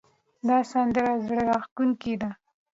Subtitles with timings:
[0.47, 2.29] دا سندره زړه راښکونکې ده